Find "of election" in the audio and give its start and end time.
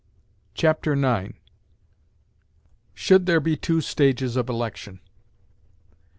4.35-4.99